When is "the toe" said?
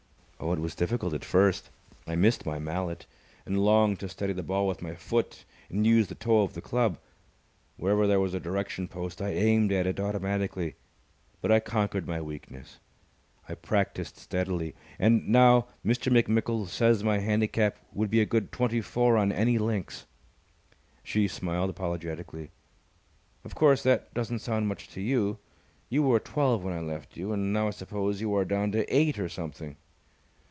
6.07-6.41